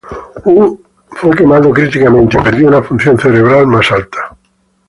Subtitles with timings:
[0.45, 0.81] Woo
[1.11, 4.35] fue quemado críticamente y perdió una función cerebral más alta.